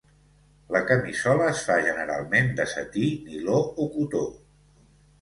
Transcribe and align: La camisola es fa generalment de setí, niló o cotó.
La 0.75 0.79
camisola 0.91 1.51
es 1.51 1.61
fa 1.69 1.77
generalment 1.89 2.51
de 2.63 2.69
setí, 2.75 3.07
niló 3.31 3.63
o 3.87 3.91
cotó. 3.99 4.27